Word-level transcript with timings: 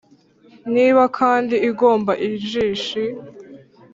niba 0.73 1.03
kandi 1.17 1.55
igomba 1.69 2.11
injishi 2.27 3.03